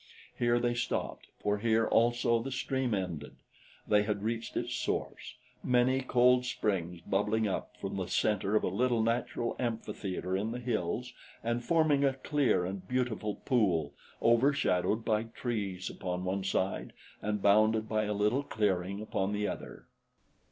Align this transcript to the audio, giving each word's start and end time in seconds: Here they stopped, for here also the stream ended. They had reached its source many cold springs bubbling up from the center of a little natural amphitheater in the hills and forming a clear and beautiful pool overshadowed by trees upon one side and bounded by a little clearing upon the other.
Here 0.35 0.57
they 0.57 0.73
stopped, 0.73 1.27
for 1.43 1.59
here 1.59 1.85
also 1.85 2.41
the 2.41 2.51
stream 2.51 2.95
ended. 2.95 3.35
They 3.87 4.01
had 4.01 4.23
reached 4.23 4.57
its 4.57 4.73
source 4.73 5.35
many 5.63 6.01
cold 6.01 6.43
springs 6.47 7.01
bubbling 7.01 7.47
up 7.47 7.77
from 7.79 7.97
the 7.97 8.07
center 8.07 8.55
of 8.55 8.63
a 8.63 8.67
little 8.67 9.03
natural 9.03 9.55
amphitheater 9.59 10.35
in 10.35 10.53
the 10.53 10.59
hills 10.59 11.13
and 11.43 11.63
forming 11.63 12.03
a 12.03 12.15
clear 12.15 12.65
and 12.65 12.87
beautiful 12.87 13.35
pool 13.45 13.93
overshadowed 14.23 15.05
by 15.05 15.25
trees 15.25 15.87
upon 15.91 16.23
one 16.23 16.43
side 16.43 16.93
and 17.21 17.43
bounded 17.43 17.87
by 17.87 18.05
a 18.05 18.13
little 18.15 18.41
clearing 18.41 19.03
upon 19.03 19.33
the 19.33 19.47
other. 19.47 19.85